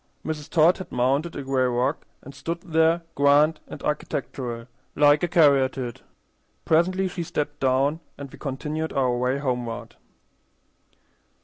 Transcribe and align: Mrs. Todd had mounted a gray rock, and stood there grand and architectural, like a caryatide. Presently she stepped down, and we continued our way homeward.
Mrs. 0.25 0.49
Todd 0.49 0.79
had 0.79 0.91
mounted 0.91 1.35
a 1.35 1.43
gray 1.43 1.65
rock, 1.67 2.07
and 2.23 2.33
stood 2.33 2.61
there 2.61 3.03
grand 3.13 3.59
and 3.67 3.83
architectural, 3.83 4.65
like 4.95 5.21
a 5.21 5.27
caryatide. 5.27 6.01
Presently 6.65 7.07
she 7.07 7.21
stepped 7.21 7.59
down, 7.59 7.99
and 8.17 8.31
we 8.31 8.39
continued 8.39 8.93
our 8.93 9.15
way 9.15 9.37
homeward. 9.37 9.97